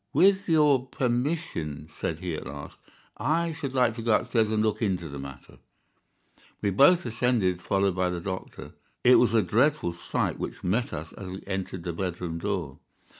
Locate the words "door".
12.39-12.79